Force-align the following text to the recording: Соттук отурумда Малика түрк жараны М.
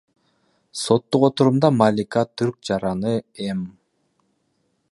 Соттук 0.83 1.25
отурумда 1.27 1.69
Малика 1.81 2.23
түрк 2.43 2.57
жараны 2.71 3.13
М. 3.51 3.63